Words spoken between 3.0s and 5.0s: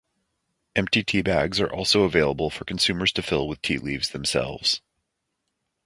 to fill with tea leaves themselves.